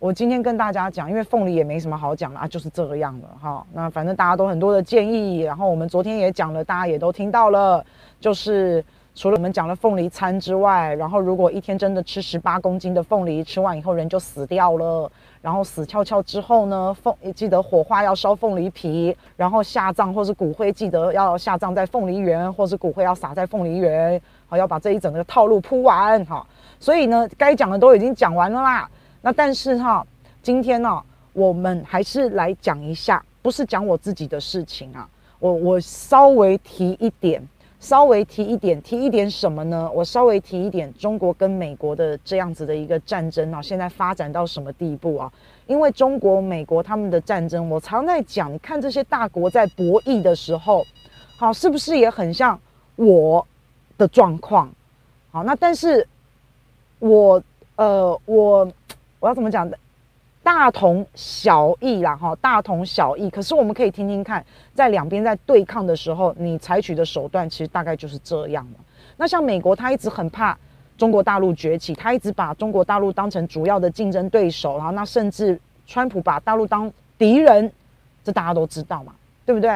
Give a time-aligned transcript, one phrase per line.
[0.00, 3.66] 我今天跟大家讲，因为凤梨也没什么好讲的啊，就是这个样的哈。
[3.72, 7.84] 那反正大家都很多的建议，然后我们昨天也讲了，大家也都听到了，
[8.20, 8.84] 就是
[9.16, 15.10] 除了我们讲了凤梨餐之外，然后如果一天真的吃十八公斤的凤梨，吃完以后人就死掉了，
[15.42, 26.46] 然后死翘翘之后呢，凤记得火化要烧凤梨皮，然后下葬或是骨灰记得要下葬在凤梨园，或是骨灰要撒在凤梨园，好，要把这一整个套路铺完哈。
[26.78, 28.88] 所以呢，该讲的都已经讲完了啦。
[29.20, 30.06] 那但是哈，
[30.42, 35.08] 今天呢，我们还是来讲一下，不是讲我自己的事情啊。
[35.40, 37.40] 我我稍微提一点，
[37.80, 39.90] 稍微提一点，提一点什么呢？
[39.92, 45.32] 我稍微提一点中国跟美国的这样子的一个战争啊，现在发展到什么地步啊？
[45.66, 50.84] 因为中国、美国他们的战争，我常在讲，你看这些大国在博弈的时候，
[51.36, 52.58] 好，是不是也很像
[52.96, 53.46] 我
[53.96, 54.68] 的状况？
[55.30, 56.06] 好，那但是
[57.00, 57.42] 我
[57.74, 58.68] 呃我。
[59.20, 59.78] 我要怎么讲的？
[60.40, 63.28] 大同小异啦，哈，大同小异。
[63.28, 68.76] 可是我们可以听听看，在两边在对抗的时候，你采取的手段其实大概就是这样嘛。
[69.18, 70.56] 那像美国，他一直很怕
[70.96, 77.70] 中国大陆崛起，他一直把中国大陆当成主要的竞争对手，然后那甚至川普把大陆当敌人，
[78.24, 79.12] 这大家都知道嘛，
[79.44, 79.70] 对不对？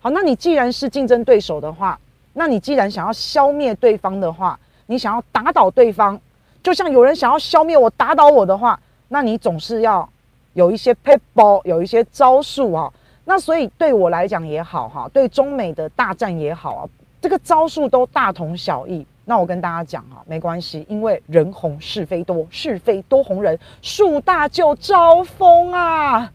[0.00, 2.00] 好，那你既然是竞争对手的话，
[2.32, 6.18] 那你既然想要消灭对方的话，你想要打倒对方。
[6.62, 8.78] 就像有人想要消灭我、打倒我的话，
[9.08, 10.08] 那你总是要
[10.54, 12.92] 有一些撇步，有一些招数啊。
[13.24, 16.88] 那所以对我来讲也好哈，对中美的大战也好啊，
[17.20, 19.06] 这个招数都大同小异。
[19.24, 26.32] 那我跟大家讲啊，没关系，因为人红是非多，是非多红人，树大就招风啊，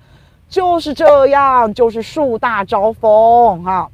[0.48, 3.90] 就是这样，就是树大招风哈。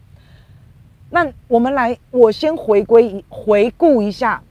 [1.09, 4.41] 那我们来，我先回归回顾一下。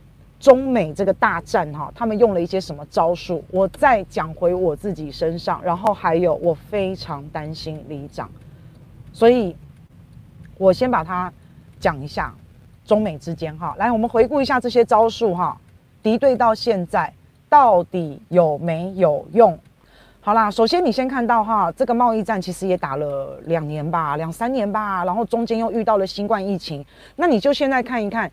[0.41, 3.42] 中美这个大战哈，他们用了一些什么招数？
[3.50, 8.30] 我再讲回我自己身上，然后还有我非常担心里长，
[9.12, 9.56] 所以
[10.56, 11.33] 我先把它
[11.80, 12.33] 讲一下
[12.85, 13.74] 中美之间哈。
[13.79, 15.61] 来，我们回顾一下这些招数哈，
[16.05, 17.13] 敌对到现在
[17.48, 19.58] 到底有没有用？
[20.20, 26.84] 好啦，首先你先看到哈，这个贸易战其实也打了两年吧，两三年吧，然后中间又遇到了新冠疫情，
[27.17, 28.30] 那你就现在看一看。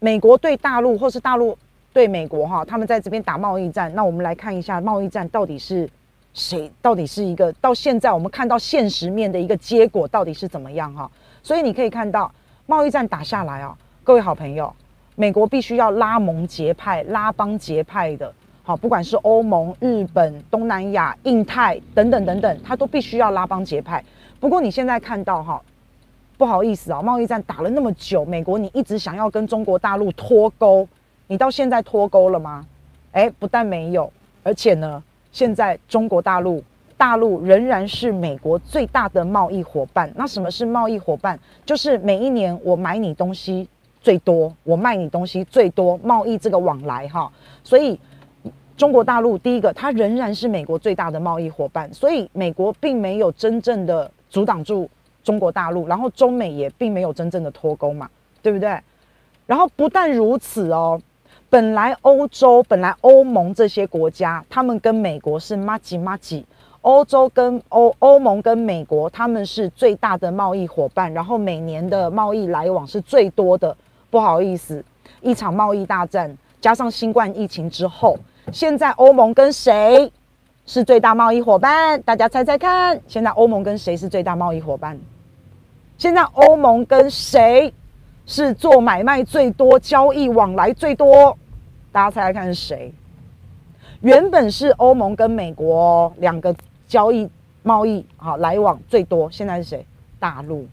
[0.00, 1.58] 美国对大陆，或是大陆
[1.92, 3.92] 对美国，哈，他们在这边打贸易战。
[3.94, 5.88] 那我们来看一下贸易战到底是
[6.34, 6.70] 谁？
[6.80, 10.94] 到底是一个到现在我们看到现实面的一个结果到底是怎么样？
[10.94, 11.10] 哈，
[11.42, 12.30] 所以你可以看到
[12.66, 14.72] 贸易战打下来啊，各位好朋友，
[15.16, 18.32] 美国必须要拉盟结派、拉帮结派的，
[18.62, 24.04] 好，不管是欧盟、日本、东南亚、印太等等等等，他都必须要拉帮结派。
[24.38, 25.60] 不过你现在看到哈。
[26.38, 30.86] 不好意思啊，贸易战打了那么久，美国你一直想要跟中国大陆脱钩，
[31.26, 32.64] 你到现在脱钩了吗？
[33.10, 34.10] 诶，不但没有，
[34.44, 36.62] 而且呢，现在中国大陆
[36.96, 40.08] 大陆仍然是美国最大的贸易伙伴。
[40.14, 41.36] 那什么是贸易伙伴？
[41.66, 43.68] 就是每一年我买你东西
[44.00, 47.28] 最多，我卖你东西最多，贸易这个往来哈。
[47.64, 47.98] 所以
[48.76, 54.88] 中国大陆第一个，它仍然是美国最大的贸易伙伴，所以美国并没有真正的阻挡住。
[55.22, 58.08] 中国大陆，然后中美也并没有真正的脱钩嘛，
[58.42, 58.78] 对不对？
[59.46, 61.00] 然后不但如此哦，
[61.48, 66.44] 本来欧洲、本来欧盟这些国家，他们跟美国是麻吉麻吉，
[66.82, 73.76] 欧洲跟欧欧盟跟美国，他们是最大的贸易伙伴，然后每年的贸易来往是最多的。
[74.10, 74.84] 不好意思，
[75.20, 78.18] 一场贸易大战加上新冠疫情之后，
[78.52, 80.10] 现在欧盟跟谁
[80.68, 82.00] 是最大贸易伙伴？
[82.02, 85.00] 大家猜猜看，现在欧盟跟谁是最大贸易伙伴？
[85.96, 87.72] 现在欧盟跟谁
[88.26, 91.34] 是做买卖最多、交易往来最多？
[91.90, 92.92] 大家猜猜看是谁？
[94.02, 96.54] 原本是欧盟跟美国两个
[96.86, 97.26] 交易
[97.62, 99.86] 贸易好来往最多，现在是谁？
[100.18, 100.66] 大陆。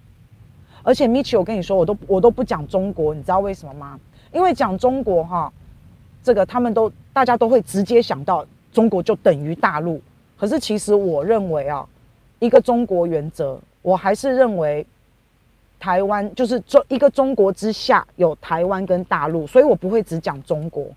[0.84, 3.98] 而且米奇，我跟你说，我都我都不讲中国，你知道为什么吗？
[4.34, 5.50] 因为讲中国哈，
[6.22, 8.46] 这个他们都大家都会直接想到
[8.76, 10.00] 中国就等于大陆。
[10.38, 11.88] 可是其实我认为啊，
[12.40, 14.86] 一个中国原则，我还是认为。
[15.78, 20.88] 台湾就是中一个中国之下有台湾跟大陆，所以我不会只讲中国，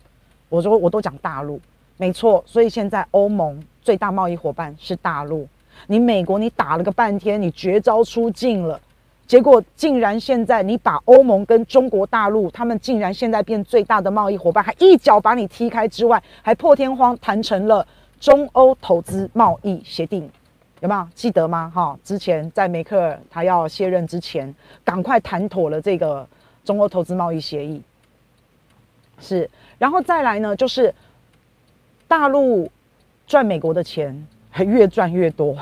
[0.49, 1.61] 我说我都讲大陆，
[1.99, 2.43] 没错。
[2.47, 5.47] 所以现在欧盟最大贸易伙伴是大陆，
[5.89, 8.81] 你美国你打了个半天，你绝招出尽了，
[9.29, 17.87] 结果竟然现在你把欧盟跟中国大陆他们竟然现在变最大的贸易伙伴，还一脚把你踢开之外，还破天荒谈成了
[18.19, 20.29] 中欧投资贸易协定。
[20.81, 21.71] 有没有记得吗？
[21.75, 24.53] 哈，之前在梅克尔他要卸任之前，
[24.83, 26.27] 赶快谈妥了这个
[26.65, 27.83] 中欧投资贸易协议。
[29.21, 30.95] 是，然后再来呢，就是
[32.07, 32.71] 大陆
[33.27, 35.55] 赚美国的钱还越赚越多。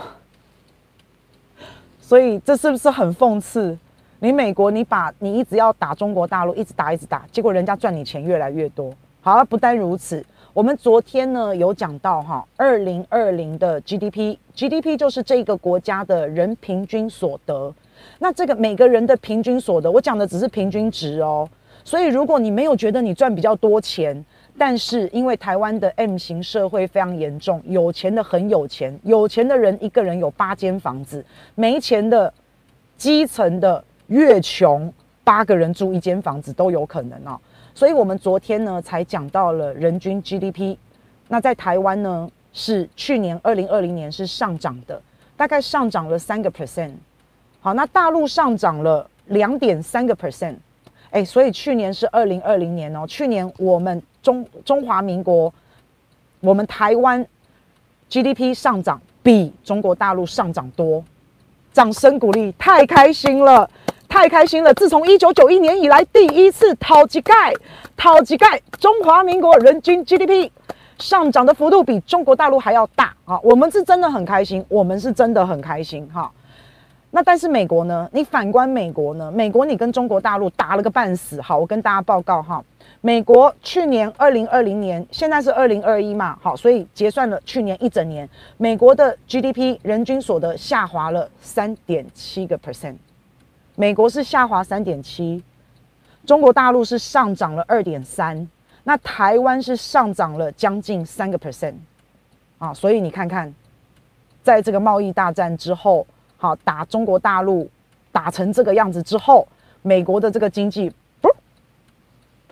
[2.06, 3.76] 所以这是不是很讽刺？
[4.20, 8.94] 你美国，你把你一直要打中国大陆，一直打一直打，结果人家赚你钱越来越多。
[9.20, 10.24] 好，不单如此。
[10.52, 17.74] 我们昨天呢有讲到哈，二零二零的 GDP，GDP 就是这个国家的人平均所得。
[18.20, 21.48] 那这个每个人的平均所得，我讲的只是平均值哦。
[21.82, 24.24] 所以如果你没有觉得你赚比较多钱，
[24.58, 31.24] 但是因为台湾的 M 型社会非常严重，有钱的很有钱，有钱的人一个人有八间房子，
[31.54, 32.32] 没钱的
[32.96, 34.92] 基层的越穷，
[35.22, 37.38] 八个人住一间房子都有可能哦。
[37.74, 40.78] 所以，我们昨天呢才讲到了人均 GDP，
[41.28, 45.02] 那在台湾呢是去年二零二零年是上涨的，
[45.36, 46.92] 大概上涨了三个 percent。
[47.60, 50.56] 好，那大陆上涨了两点三个 percent。
[51.16, 55.50] 哎，所以去年是二零二零年哦，去年我们中中华民国，
[56.40, 57.26] 我们台湾
[58.10, 61.02] GDP 上涨比中国大陆上涨多，
[61.72, 63.68] 掌声鼓励，太开心了。
[64.08, 64.72] 太开心了！
[64.74, 67.52] 自从一九九一年以来，第一次讨几盖，
[67.96, 70.48] 讨几盖，中华民国人均 GDP
[70.98, 73.38] 上涨的幅度比中国大陆还要大啊！
[73.42, 76.30] 我们是真的很开心，我们是真的很开心哈。
[77.10, 78.08] 那但是美国呢？
[78.12, 79.30] 你反观美国呢？
[79.32, 81.40] 美国你跟中国大陆打了个半死。
[81.40, 82.62] 好，我跟大家报告哈，
[83.00, 92.96] 美国去年二零二零年，现在是二零二一嘛，好，所以结算了去年一整年，美国的 GDP 人均所得下滑了三点七个 percent。
[93.76, 95.42] 美国是下滑三点七，
[96.26, 98.46] 中国大陆是上涨了二点三，
[98.84, 101.74] 那台湾是上涨了将近三个 percent，
[102.58, 103.54] 啊，所以你看看，
[104.42, 106.06] 在这个贸易大战之后，
[106.36, 107.68] 好打中国大陆
[108.12, 109.46] 打成这个样子之后，
[109.82, 110.90] 美国的这个经济
[111.20, 111.28] 不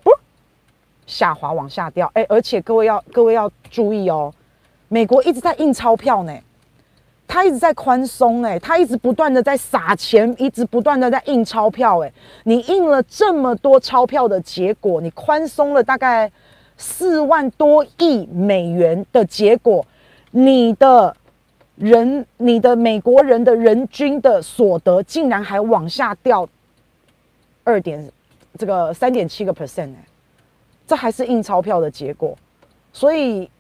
[0.03, 0.11] 不
[1.07, 4.33] 下滑往下掉，哎，而且各位要各位要注意哦，
[4.89, 6.33] 美国一直在印钞票呢。
[7.27, 12.13] 他一直在宽松，哎，他一直不断的在撒钱，一直不断的在印钞票，哎，
[12.45, 16.31] 你印了这么多钞票的结果，你宽松了大概
[16.77, 19.85] 四万多亿美元的结果，
[20.33, 21.17] 你的
[21.77, 26.49] 人，你的美国人的人均的所得竟然还往下掉
[27.63, 28.11] 二点
[28.59, 30.05] 这个三点七个 percent，哎，
[30.87, 32.37] 这还是印钞票的结果，
[32.93, 33.51] 所以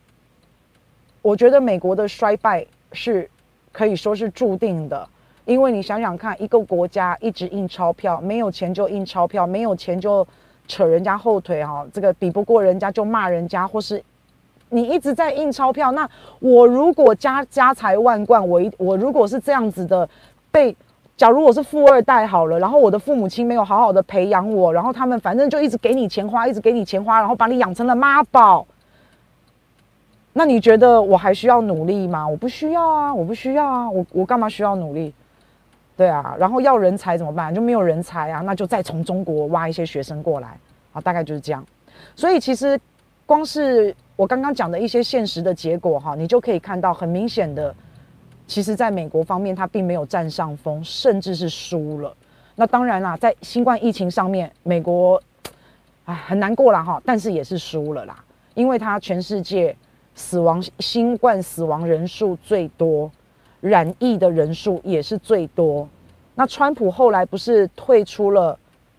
[1.22, 3.28] 我觉得美国的衰败是。
[3.76, 5.08] 可以说是注定的，
[5.44, 10.24] 因为你想想看，一个国家一直印钞票，没有钱就印钞票，没有钱就
[10.68, 14.00] 扯人家后腿哈，这个比不过人家就骂人家，或是
[14.74, 16.08] 你一直在印钞票，那
[16.40, 20.08] 我如果家家财万贯，我一我如果是这样子的
[20.50, 20.76] 被，
[21.16, 28.66] 假如我是富二代好了，然后我的父母亲没有好好的培养我，然后他们反正就一直给你钱花，一直给你钱花，然后把你养成了妈宝。
[30.32, 32.26] 那你觉得我还需要努力吗？
[32.26, 35.14] 我不需要啊，我不需要啊，我我干嘛需要努力？
[35.96, 37.54] 对啊，然后要人才怎么办？
[37.54, 40.58] 就没有人才啊，那就再从中国挖一些学生过来
[40.92, 41.64] 啊，大概就是这样。
[42.16, 42.76] 所以其实
[43.24, 47.74] 光是我刚刚讲的一些现实的结果哈，你就可以看到很明显的，
[48.46, 52.16] 其实在美国方面，它并没有占上风，甚至是输了。
[52.54, 55.22] 那当然啦，在新冠疫情上面，美国
[56.04, 58.24] 哎很难过啦哈，但是也是输了啦，
[58.54, 59.76] 因为它全世界。
[60.16, 63.10] 死亡新冠死亡人数最多，
[63.60, 65.88] 染疫的人数也是最多。
[66.36, 68.56] 那川普后来不是退出了，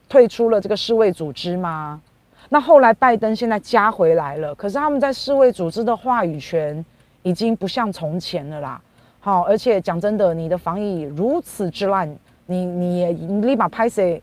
[0.10, 2.02] 退出了这个世卫组织吗？
[2.50, 6.84] 那后来拜登现在加回来了，可是他们在世卫组织的话语权
[7.24, 8.82] 已经不像从前了啦。
[9.20, 12.08] 好，而且讲真的，你的防疫如此之烂，
[12.46, 14.22] 你你也你立马拍谁？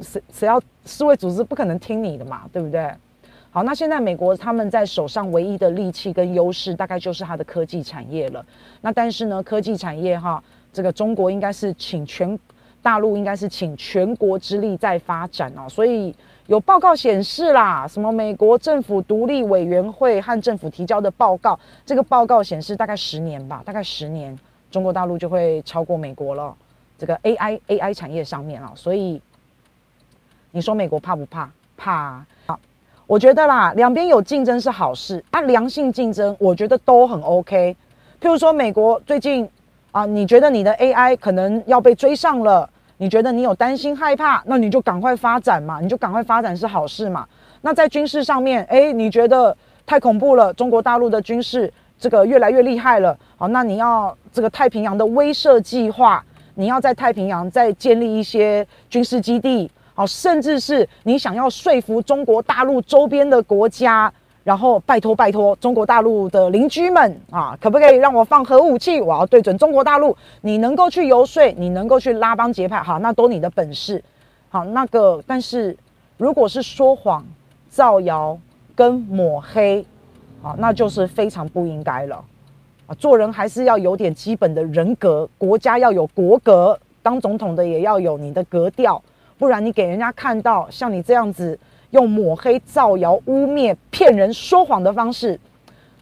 [0.00, 2.88] 谁谁要世卫组织不可能听你的嘛，对不对？
[3.50, 8.44] 好，那现在美国他们在手上唯一的利器跟优势，大概就是它的科技产业了。
[8.80, 10.40] 那但是呢，科技产业哈，
[10.72, 12.38] 这个中国应该是请全
[12.80, 15.66] 大陆应该是请全国之力在发展哦。
[15.68, 16.14] 所以
[16.48, 24.34] 有报告显示啦，什么美国政府独立委员会和政府提交的报告，这个报告显示大概十年吧，大概十年，
[24.70, 26.56] 中国大陆就会超过美国了。
[26.96, 29.20] 这个 AI AI 产业上面啊，所以
[30.50, 31.50] 你说美国怕不怕？
[31.76, 32.58] 怕啊。
[33.06, 37.76] 我觉得啦，两边有竞争是好事，啊，良性竞争，我觉得都很 OK。
[38.22, 39.46] 譬如说，美国最近
[39.90, 47.26] 啊，你觉得你的 AI 可能要被追上了，你觉得你有担心害怕，那你就赶快发展嘛，你就赶快发展是好事嘛。
[47.62, 56.24] 那在军事上面，诶，你觉得太恐怖了，中国大陆的军事这个越来越厉害了，好，那你要这个太平洋的威慑计划，
[56.54, 59.70] 你要在太平洋再建立一些军事基地。
[59.94, 64.12] 好，甚至是你想要说服中国大陆周边的国家，
[64.48, 68.98] 然后拜托拜托中国大陆的邻居们啊，可不可以让我放核武器？
[68.98, 70.16] 我要对准中国大陆。
[70.40, 74.02] 你能够去游说，你能够去拉帮结派，好，那都你的本事。
[74.48, 75.76] 好，那个，但是
[76.16, 77.22] 如果是说谎、
[77.68, 78.38] 造谣
[78.74, 79.84] 跟抹黑，
[80.42, 82.16] 啊，那就是非常不应该了。
[82.86, 89.02] 啊，做人还是要有点基本的人格，国家要有国格，当总统的也要有你的格调，
[89.36, 91.58] 不然你给人家看到像你这样子。
[91.90, 95.38] 用抹黑、造谣、污蔑、骗人、说谎的方式，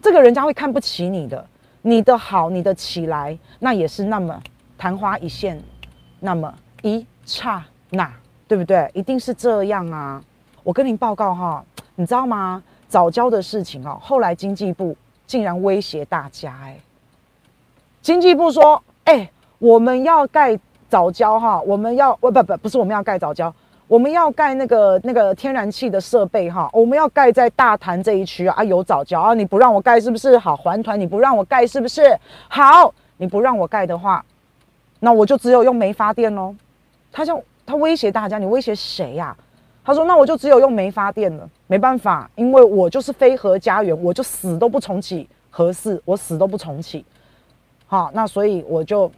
[0.01, 1.47] 这个人家会看不起你的。
[1.83, 4.43] 你的好，你的起来，那也是那么
[4.77, 5.63] 昙花一现，
[6.19, 6.53] 那么
[6.83, 8.13] 一刹那，
[8.49, 8.91] 对不对？
[8.93, 10.21] 一定是这样啊！
[10.65, 11.65] 我跟您报告哈，
[11.95, 12.61] 你知道吗？
[12.89, 14.97] 早教的事情哦，后来经济部
[15.29, 16.77] 竟然威胁大家，哎，
[18.03, 23.55] 经济部说，哎，我们要盖早教哈，我们要，不不不，不是我们要盖早教。
[23.89, 30.37] 我们要盖那个那个天然气的设备哈，我们要盖在大潭这一区啊，有早教啊，你不让我盖是不是？
[30.37, 32.19] 好，环团你不让我盖是不是？
[32.49, 34.25] 好，你不让我盖的话，
[34.99, 36.53] 那我就只有用煤发电喽。
[37.13, 39.37] 他就他威胁大家，你威胁谁呀、
[39.85, 47.05] 他说那我就只有用煤发电了，没办法，因为我就是非核家园，我就死都不重启核四，我死都不重启。
[47.87, 49.09] 好，那所以我就。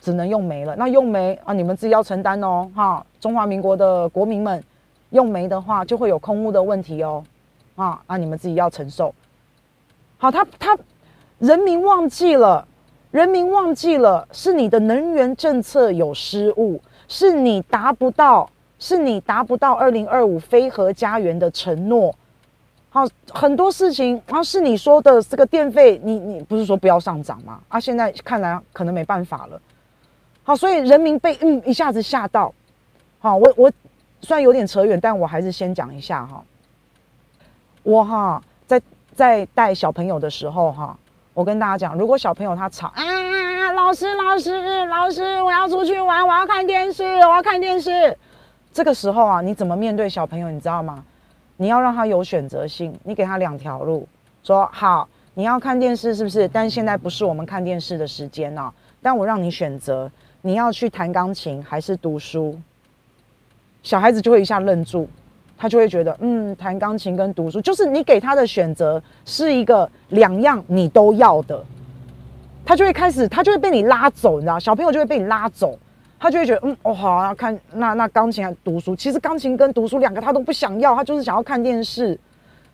[0.00, 3.04] 只能用煤了，那用煤啊，你们自己要承担哦，哈！
[3.20, 4.62] 中华民国的国民们，
[5.10, 7.24] 用煤的话就会有空污的问题哦，
[7.74, 9.14] 啊那，你们自己要承受。
[10.18, 10.78] 好，他他，
[11.38, 12.66] 人民忘记了，
[13.10, 18.48] 人民忘记了，是你的能源政策有失误，是你达不到，
[18.78, 22.14] 是你达不到二零二五非核家园的承诺。
[22.90, 27.60] 好，很多事情啊，是你说的这个电费，你你不是说不要上涨吗？
[27.68, 29.60] 啊，现在看来可能没办法了。
[30.46, 32.54] 好，所以人民被嗯一下子吓到。
[33.18, 33.72] 好，我我
[34.20, 36.40] 虽然有点扯远，但我还是先讲一下哈。
[37.82, 38.80] 我哈在
[39.12, 40.96] 在带小朋友的时候哈，
[41.34, 48.16] 我跟大家讲，如果小朋友他吵啊，老师老师老师，我要出去玩，我要看电视，我要看电视。
[48.72, 50.48] 这个时候啊，你怎么面对小朋友？
[50.48, 51.02] 你知道吗？
[51.56, 54.06] 你要让他有选择性，你给他两条路，
[54.44, 56.46] 说好你要看电视是不是？
[56.46, 58.72] 但现在不是我们看电视的时间呢，
[59.02, 60.08] 但我让你选择。
[60.46, 62.56] 你要去弹钢琴还是读书？
[63.82, 65.08] 小孩子就会一下愣住，
[65.58, 71.60] 他就会觉得，嗯，弹钢琴跟读书，就是你给他的选择是一个两样你都要的，
[72.64, 75.76] 他就会开始，他就会被你拉走，你知道，小朋友就会被你拉走，
[76.16, 78.94] 他就会觉得，嗯，哦，好啊，看那那钢琴还读书？
[78.94, 82.16] 其实钢琴跟读书两个他都不想要，他就是想要看电视。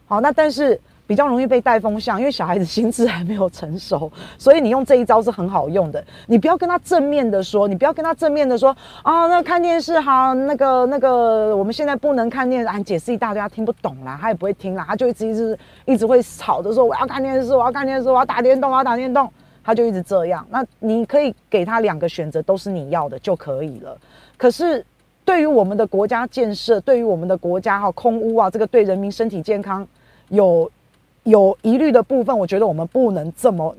[0.05, 0.79] 好，那但是。
[1.06, 6.02] 比较容易被带风向，因为小孩子心智还没有成熟，所以你用这一招是很好用的。
[6.26, 19.30] 你不要跟他正面的说，你不要跟他正面的说啊，那看电视哈，那个那个我们现在不能看电视，啊，解释一大堆，他听不懂啦，他也不会听啦，他就一直一直一直会吵着说我要看电视，我要看电视，我要打电动，我要打电动，
[19.62, 20.47] 他就一直这样。
[20.49, 23.99] 那你可以给他两个选择，都是你要的就可以了。
[24.38, 24.82] 可是
[25.25, 29.87] 对于我们的国家建设，对于我们的国家哈空污啊，这个对人民身体健康
[30.28, 30.71] 有。
[31.25, 33.75] 有疑虑的部分，我觉得我们不能这么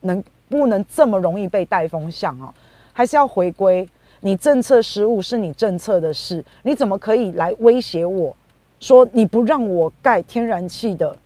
[0.00, 2.52] 能不能这么容易被带风向啊，
[2.92, 3.88] 还是要回归。
[4.20, 8.36] 你政策失误是你政策的事，你怎么可以来威胁我
[8.78, 11.16] 说你不让我盖天然气的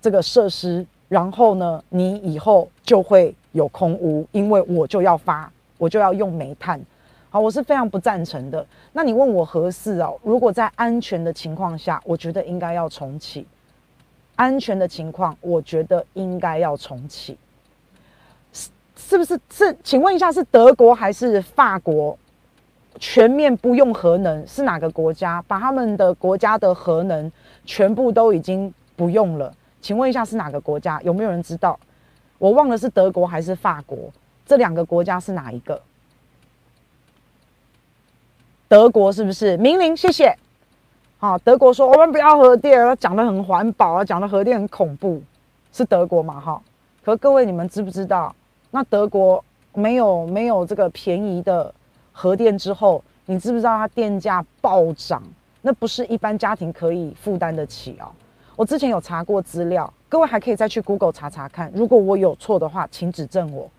[0.00, 6.80] 这个设施，然后呢，你以后就会有空污，因为我就要发，我就要用煤炭。
[7.30, 8.64] 好，我是非常不赞成的。
[8.92, 13.44] 那你问我何事哦，如果在安全的情况下，我觉得应该要重启。
[14.36, 17.38] 安全的情况，我觉得应该要重启，
[18.52, 19.40] 是是不是？
[19.50, 22.18] 是，请问一下，是德国还是法国
[22.98, 24.46] 全面不用核能？
[24.46, 27.30] 是哪个国家把他们的国家的核能
[27.64, 29.54] 全部都已经不用了？
[29.80, 31.00] 请问一下，是哪个国家？
[31.02, 31.78] 有没有人知道？
[32.38, 34.10] 我忘了是德国还是法国，
[34.44, 35.80] 这两个国家是哪一个？
[38.66, 39.56] 德国是不是？
[39.56, 40.36] 明玲，谢谢。
[41.18, 45.22] 啊，德国说我们不要核电，讲得很环保啊，讲的核电很恐怖，
[45.72, 46.38] 是德国嘛？
[46.38, 46.60] 哈，
[47.02, 48.34] 可各位你们知不知道？
[48.70, 49.42] 那德国
[49.72, 51.72] 没有没有这个便宜的
[52.12, 55.22] 核电之后，你知不知道它电价暴涨？
[55.62, 58.12] 那不是一般家庭可以负担得起哦！
[58.54, 63.70] 我之前有查过资料，各位还可以再去 Google 查查看，如果我有错的话，请指正我。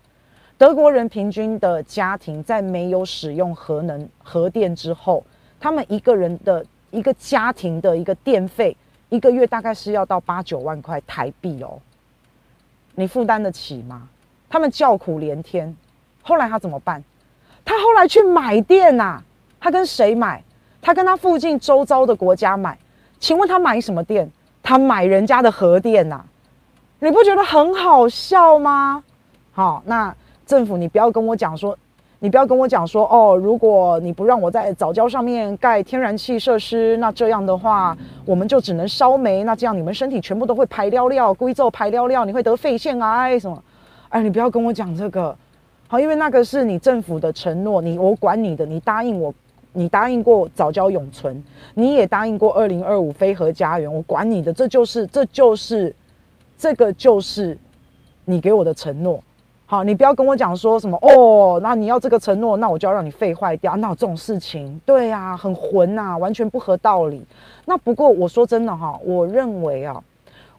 [0.58, 5.22] 德国人平均的家庭在没有使用核能核电之后，
[5.60, 6.66] 他们一个人的。
[6.96, 8.74] 一个家庭的一个电费，
[9.10, 11.78] 一个月大概是要到八九万块台币哦，
[12.94, 14.08] 你负担得起吗？
[14.48, 15.76] 他们叫苦连天，
[16.22, 17.04] 后来他怎么办？
[17.66, 19.22] 他后来去买电呐，
[19.60, 20.42] 他跟谁买？
[20.80, 22.78] 他跟他附近周遭的国家买。
[23.20, 24.30] 请问他买什么电？
[24.62, 26.24] 他买人家的核电呐、
[27.00, 29.04] 你不觉得很好笑吗？
[29.52, 30.14] 好，那
[30.46, 31.76] 政府你不要跟我讲说。
[32.18, 39.44] 你不要跟我讲说哦，如果你不让我在藻礁上面盖天然气设施，那这样的话，我们就只能烧煤。
[39.44, 43.62] 那这样你们身体全部都会排尿尿，归奏排尿尿，你会得肺腺癌什么？
[44.08, 45.36] 哎，你不要跟我讲这个，
[45.88, 49.34] 好，因为那个是你政府的承诺，你我管你的，你答应我，
[49.74, 51.44] 你答应过藻礁永存，
[51.74, 55.94] 你也答应过二零二五非核家园，我管你的，这就是这就是
[56.56, 57.58] 这个就是
[58.24, 59.22] 你给我的承诺。
[59.68, 67.20] 好，你不要跟我讲说什么哦，那你要这个承诺，那我就要让你肺坏掉，那这种事情，对呀、啊，很混呐、完全不合道理。
[67.64, 70.00] 那不过我说真的哈，我认为啊，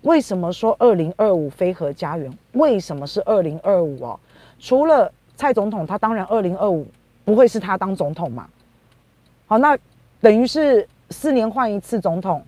[0.01, 2.29] 为什么说二零二五非核家园？
[2.51, 4.19] 为什么是二零二五哦？
[4.59, 6.85] 除了蔡总统，他当然二零二五
[7.23, 8.45] 不会是他当总统嘛。
[9.45, 9.77] 好，那
[10.19, 12.43] 等于是四年换一次总统。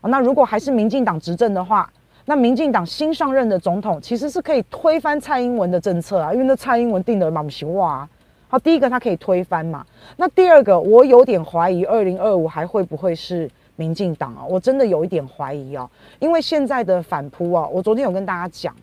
[0.00, 1.90] 那如果还是民进党执政的话。
[2.24, 8.08] 那民进党新上任的总统其实是可以推翻蔡英文的政策啊，因为那蔡英文定的嘛不行哇。
[8.48, 9.84] 好，第一个他可以推翻嘛。
[10.16, 14.44] 那第二个，我有点怀疑二零二五还会不会是民进党啊？
[14.46, 15.88] 我真的有一点怀疑啊，
[16.18, 18.76] 因为现在的反扑啊，我昨天有跟大家讲，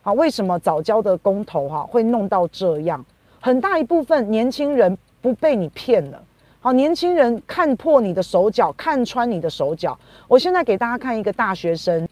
[0.00, 3.04] 好，为什么早教的公投哈会弄到这样？
[3.40, 6.22] 很大一部分年轻人不被你骗了，
[6.58, 9.96] 好，年轻人看破你的手脚，看穿你的手脚。
[10.26, 12.08] 我现在给大家看一个大学生。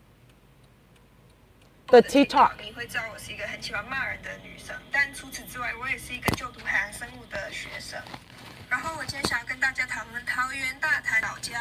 [1.88, 7.98] 的 TikTok，你会知道我是一个很喜欢骂人的女生，但除此之外，我也是一个就读海洋生物的学生。
[8.68, 11.52] 然后我今天想要跟大家讨论桃园大潭藻礁。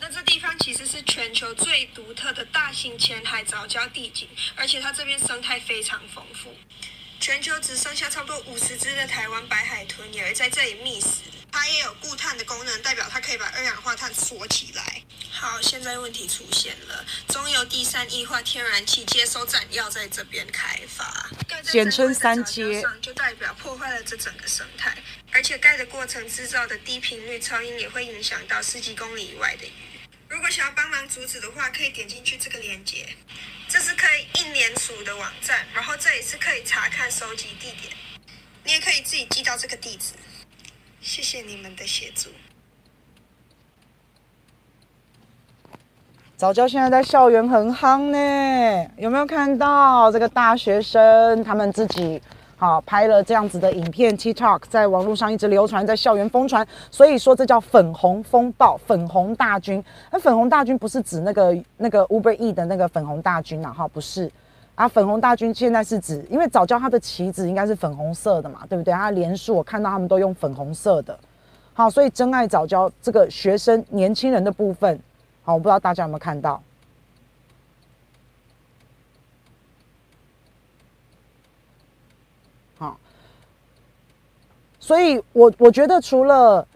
[0.00, 6.54] 那这地方其实是全球最独特的大型浅海藻礁地景，而且它这边生态非常丰富。
[7.20, 11.20] 全球只剩下差不多五十只的台湾白海豚也会在这里觅食。
[11.52, 15.02] 它也有固碳的功能，代表它可以把二氧化碳锁起来。
[15.36, 21.28] 好，现在问题出现了，中油第三液化天然气接收站要在这边开发，
[21.64, 24.96] 简称三接，就代表破坏了这整个生态，
[25.32, 29.72] 而且盖的过程制造的低频率噪音也会影响到十几公里以外的鱼。
[30.28, 33.14] 如果想要帮忙阻止的话，可以点进去这个链接，
[33.68, 37.92] 这是可以一连署的网站，然后这里是可以查看收集地点，
[38.62, 40.12] 你也可以自己寄到这个地址。
[41.02, 42.32] 谢谢你们的协助。
[46.44, 52.20] 早教现在在校园很夯呢，有没有看到这个大学生他们自己
[52.58, 59.82] 好拍了这样子的影片？TikTok 在网络上一直流传，在校园疯传，所以说这叫粉红风暴、粉红大军。
[60.12, 64.30] 那粉红大军不是指那个那个 Uber E 的那个粉红大军呐，哈，不是。
[64.74, 68.92] 啊，粉红大军现在是指，因为早教它的旗子应该是粉红色的嘛，对不对？
[68.92, 71.18] 它连署我看到他们都用粉红色的，
[71.72, 75.00] 好，所以真爱早教这个学生年轻人的部分，
[75.44, 76.60] 好，我不知道大家有没有看到，
[82.78, 82.98] 好，
[84.80, 86.66] 所以我我觉得除了。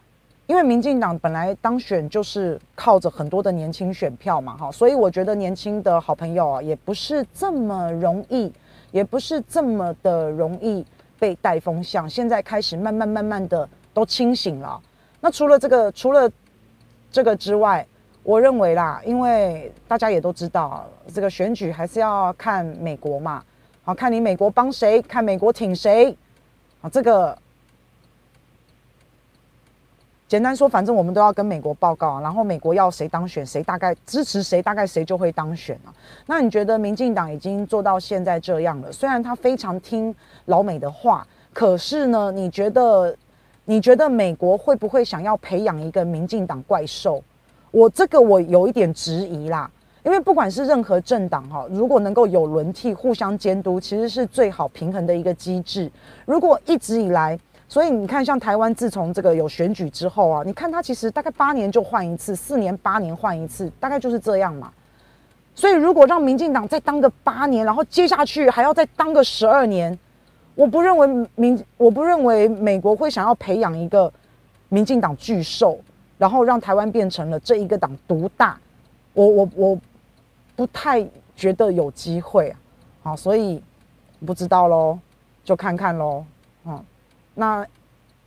[0.49, 8.51] 因为民进党本来当选就是靠着很多的年轻选票嘛，哈，所以我觉得年轻的好朋友啊，也不是这么容易，
[8.91, 10.83] 也不是这么的容易
[11.19, 12.09] 被带风向。
[12.09, 14.81] 现在开始慢慢慢慢的都清醒了。
[15.21, 16.33] 那除了这个，除了
[17.11, 17.87] 这个之外，
[18.23, 23.43] 我认为啦，因为大家也都知道，这个选举还是要看美国嘛，
[23.83, 26.17] 好，看你美国帮谁，看美国挺谁，
[26.83, 27.37] 啊，这个。
[30.27, 35.89] 简单说，反正我们都要跟美国报告，然后美国要谁当选，谁大概支持谁，大概谁就会当选啊。
[36.27, 38.93] 那你觉得民进党已经做到现在这样了？
[38.93, 43.17] 虽然他非常听老美的话，可是呢，你觉得
[43.65, 47.25] 你觉得美国会不会想要培养一个民进党怪兽？
[47.79, 49.71] 我这个我有一点质疑啦，
[50.05, 55.89] 因为不管是任何政党哈，如果能够有轮替、互相监督，其实是最好平衡的一个机制。
[56.27, 57.39] 如果一直以来，
[57.69, 64.73] 所以你看，像台湾自从这个有选举之后啊，你看它其实大概八年就换一次，四年八年换一次，大概就是这样嘛。
[65.55, 69.97] 所以如果让民进党再当个八年，然后接下去还要再当个十二年，
[70.57, 74.13] 我不认为民，我不认为美国会想要培养一个
[74.69, 75.79] 民进党巨兽，
[76.19, 78.59] 然后让台湾变成了这一个党独大。
[79.15, 79.81] 我我我
[80.55, 82.61] 不太觉得有机会啊。
[83.03, 83.63] 好，所以
[84.27, 84.99] 不知道喽，
[85.43, 86.25] 就看看喽，
[86.67, 86.85] 嗯。
[87.35, 87.67] 那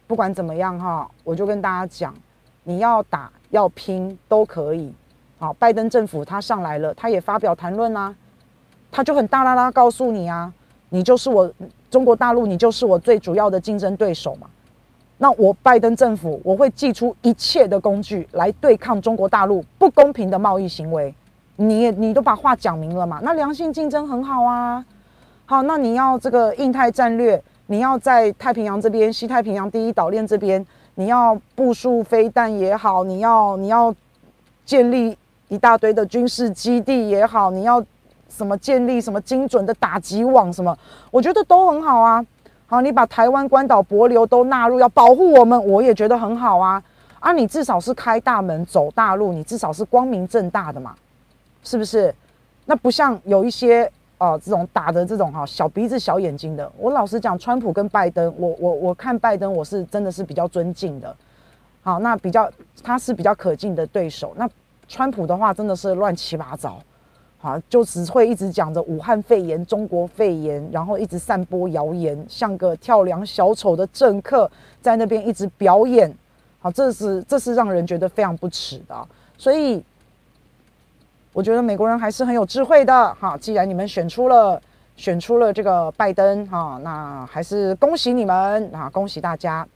[0.07, 2.15] 不管怎么样哈，我就跟大家讲，
[2.63, 4.93] 你要打要拼都可以。
[5.37, 8.15] 好，拜登政府他上来了，他也发表谈论啦，
[8.91, 10.53] 他就很大啦啦告诉你啊，
[10.89, 11.51] 你就是我
[11.89, 14.49] 中国大陆，你就是我最主要的竞争对手嘛。
[15.21, 21.13] 那我拜登政府我会祭出一切的工具来对抗中国大陆不公平的贸易行为。
[21.57, 24.83] 你也你都把话讲明了嘛，那良性竞争很好啊。
[25.45, 33.93] 好，那你要这个印太战略，你要在太平洋这边，西太平洋第一岛链这边，你要部署飞弹也好，你要你要
[34.65, 35.15] 建立
[35.49, 37.79] 一大堆的军事基地也好，你要
[38.27, 40.75] 什么建立什么精准的打击网什么，
[41.11, 42.25] 我觉得都很好啊。
[42.71, 46.81] 好，你把台湾、关岛、帛琉都纳入，要保护我们，我也觉得很好啊。
[47.19, 50.95] 啊，你至少是开大门走大路，你至少是光明正大的嘛，
[51.65, 52.15] 是不是？
[52.63, 53.83] 那不像有一些
[54.19, 56.71] 哦、呃，这种打的这种哈小鼻子小眼睛的。
[56.77, 61.13] 我老实讲，川普跟拜登，我我我看拜登，我是真的是比较尊敬的。
[61.81, 62.49] 好，那比较
[62.81, 64.33] 他是比较可敬的对手。
[64.37, 64.49] 那
[64.87, 66.79] 川普的话，真的是乱七八糟。
[67.41, 74.49] 好，就只会一直讲着武汉肺炎、中国肺炎，然后一直散播谣言，像个跳梁小丑的政客
[74.79, 76.13] 在那边一直表演。
[76.59, 79.07] 好，这是这是让人觉得非常不耻的，
[79.39, 79.83] 所以
[81.33, 83.15] 我觉得美国人还是很有智慧的。
[83.15, 84.61] 哈，既然你们选出了
[84.95, 89.67] 选出了这个拜登，哈，那还是恭喜你们啊，恭喜大家。